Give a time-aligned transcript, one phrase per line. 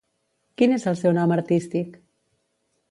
[0.61, 2.03] Quin és el seu nom artístic?